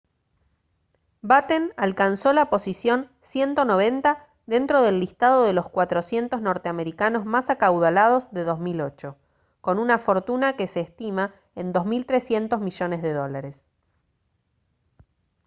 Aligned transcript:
batten 1.21 1.75
alcanzó 1.77 2.33
la 2.33 2.49
posición 2.49 3.11
190 3.21 4.27
dentro 4.47 4.81
del 4.81 4.99
listado 4.99 5.43
de 5.43 5.53
los 5.53 5.69
400 5.69 6.41
norteamericanos 6.41 7.23
más 7.23 7.51
acaudalados 7.51 8.27
de 8.31 8.43
2008 8.43 9.15
con 9.61 9.77
una 9.77 9.99
fortuna 9.99 10.53
que 10.55 10.65
se 10.65 10.79
estima 10.79 11.35
en 11.53 11.71
$2300 11.71 12.59
millones 12.61 13.03
de 13.03 13.13
dólares 13.13 13.63